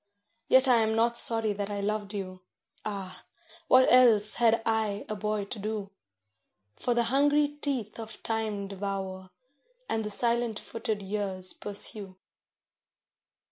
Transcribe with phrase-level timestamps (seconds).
[0.47, 3.23] Yet I am not sorry that I loved you—ah!
[3.67, 5.91] what else had I a boy to do,—
[6.75, 9.29] For the hungry teeth of time devour,
[9.87, 12.15] and the silent footed years pursue.